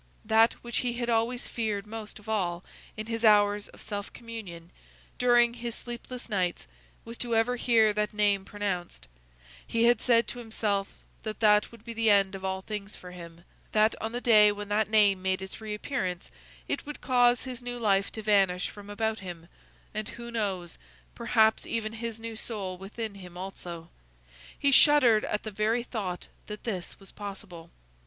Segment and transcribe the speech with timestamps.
[0.25, 2.63] That which he had always feared most of all
[2.97, 4.71] in his hours of self communion,
[5.19, 6.65] during his sleepless nights,
[7.05, 9.07] was to ever hear that name pronounced;
[9.67, 10.87] he had said to himself,
[11.21, 13.43] that that would be the end of all things for him;
[13.73, 16.31] that on the day when that name made its reappearance
[16.67, 19.47] it would cause his new life to vanish from about him,
[19.93, 23.91] and—who knows?—perhaps even his new soul within him, also.
[24.57, 27.69] He shuddered at the very thought that this was possible.